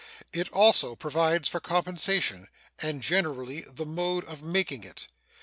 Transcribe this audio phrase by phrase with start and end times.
[0.33, 2.47] It also provides for compensation,
[2.79, 5.05] and generally the mode of making it.